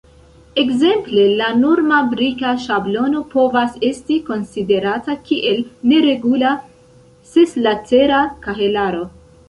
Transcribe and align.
Ekzemple, 0.59 1.25
la 1.41 1.49
norma 1.57 1.99
brika 2.13 2.55
ŝablono 2.63 3.21
povas 3.35 3.77
esti 3.91 4.19
konsiderata 4.31 5.19
kiel 5.29 5.63
neregula 5.93 6.59
seslatera 7.37 8.29
kahelaro. 8.49 9.11